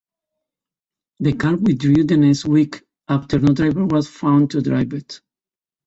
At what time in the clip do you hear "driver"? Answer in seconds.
3.53-3.85